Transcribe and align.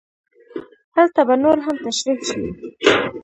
هلته 0.95 1.21
به 1.27 1.35
نور 1.43 1.57
هم 1.65 1.75
تشرېح 1.85 2.19
شي. 2.27 2.39